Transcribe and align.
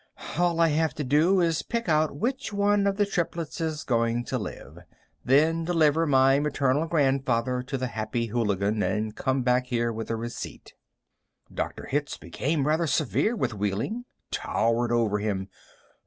"All 0.39 0.59
I 0.59 0.69
have 0.69 0.95
to 0.95 1.03
do 1.03 1.41
is 1.41 1.61
pick 1.61 1.87
out 1.87 2.15
which 2.15 2.51
one 2.51 2.87
of 2.87 2.97
the 2.97 3.05
triplets 3.05 3.61
is 3.61 3.83
going 3.83 4.23
to 4.25 4.39
live, 4.39 4.79
then 5.23 5.63
deliver 5.63 6.07
my 6.07 6.39
maternal 6.39 6.87
grandfather 6.87 7.61
to 7.61 7.77
the 7.77 7.85
Happy 7.85 8.25
Hooligan, 8.25 8.81
and 8.81 9.15
come 9.15 9.43
back 9.43 9.67
here 9.67 9.93
with 9.93 10.09
a 10.09 10.15
receipt." 10.15 10.73
Dr. 11.53 11.85
Hitz 11.85 12.17
became 12.17 12.65
rather 12.65 12.87
severe 12.87 13.35
with 13.35 13.53
Wehling, 13.53 14.05
towered 14.31 14.91
over 14.91 15.19
him. 15.19 15.49